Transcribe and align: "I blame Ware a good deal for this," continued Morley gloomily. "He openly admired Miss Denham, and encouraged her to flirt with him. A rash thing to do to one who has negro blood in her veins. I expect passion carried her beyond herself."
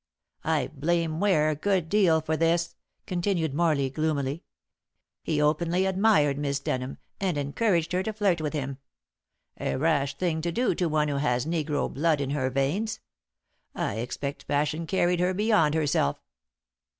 "I 0.43 0.71
blame 0.73 1.19
Ware 1.19 1.51
a 1.51 1.55
good 1.55 1.87
deal 1.87 2.21
for 2.21 2.35
this," 2.35 2.75
continued 3.05 3.53
Morley 3.53 3.91
gloomily. 3.91 4.43
"He 5.21 5.39
openly 5.39 5.85
admired 5.85 6.39
Miss 6.39 6.59
Denham, 6.59 6.97
and 7.19 7.37
encouraged 7.37 7.91
her 7.91 8.01
to 8.01 8.11
flirt 8.11 8.41
with 8.41 8.53
him. 8.53 8.79
A 9.59 9.75
rash 9.75 10.17
thing 10.17 10.41
to 10.41 10.51
do 10.51 10.73
to 10.73 10.89
one 10.89 11.07
who 11.07 11.17
has 11.17 11.45
negro 11.45 11.87
blood 11.93 12.19
in 12.19 12.31
her 12.31 12.49
veins. 12.49 12.99
I 13.75 13.97
expect 13.97 14.47
passion 14.47 14.87
carried 14.87 15.19
her 15.19 15.35
beyond 15.35 15.75
herself." 15.75 16.19